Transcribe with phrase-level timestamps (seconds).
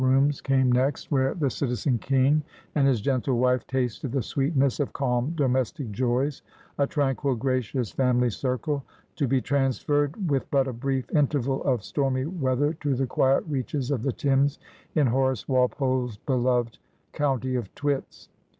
[0.01, 2.41] 29 rooms came next, where the Citizen King
[2.73, 6.41] and his gentle wife tasted the sweetness of calm domestic joys;
[6.79, 8.83] a tranquil gracious family circle;
[9.15, 13.91] to be transferred, with but a brief interval of stormy weather, to the quiet reaches
[13.91, 14.57] of the Thames,
[14.95, 16.79] in Horace Walpole's beloved'
[17.13, 18.27] County of Twits.'